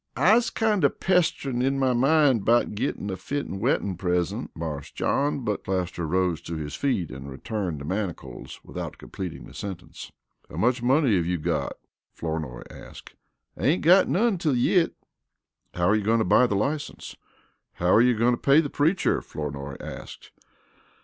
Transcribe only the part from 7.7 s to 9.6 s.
the manacles without completing his